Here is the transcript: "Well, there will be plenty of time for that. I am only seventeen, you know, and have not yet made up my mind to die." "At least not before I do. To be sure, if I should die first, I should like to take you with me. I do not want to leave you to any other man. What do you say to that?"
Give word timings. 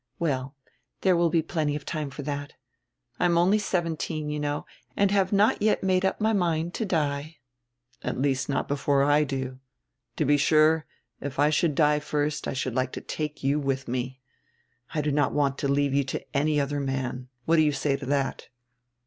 "Well, 0.17 0.55
there 1.01 1.15
will 1.15 1.29
be 1.29 1.43
plenty 1.43 1.75
of 1.75 1.85
time 1.85 2.09
for 2.09 2.23
that. 2.23 2.53
I 3.19 3.25
am 3.25 3.37
only 3.37 3.59
seventeen, 3.59 4.31
you 4.31 4.39
know, 4.39 4.65
and 4.97 5.11
have 5.11 5.31
not 5.31 5.61
yet 5.61 5.83
made 5.83 6.03
up 6.03 6.19
my 6.19 6.33
mind 6.33 6.73
to 6.73 6.85
die." 6.85 7.37
"At 8.01 8.19
least 8.19 8.49
not 8.49 8.67
before 8.67 9.03
I 9.03 9.23
do. 9.23 9.59
To 10.15 10.25
be 10.25 10.37
sure, 10.37 10.87
if 11.19 11.37
I 11.37 11.51
should 11.51 11.75
die 11.75 11.99
first, 11.99 12.47
I 12.47 12.53
should 12.53 12.73
like 12.73 12.93
to 12.93 13.01
take 13.01 13.43
you 13.43 13.59
with 13.59 13.87
me. 13.87 14.19
I 14.91 15.01
do 15.01 15.11
not 15.11 15.33
want 15.33 15.59
to 15.59 15.67
leave 15.67 15.93
you 15.93 16.03
to 16.05 16.25
any 16.35 16.59
other 16.59 16.79
man. 16.79 17.27
What 17.45 17.57
do 17.57 17.61
you 17.61 17.71
say 17.71 17.95
to 17.95 18.05
that?" 18.07 18.47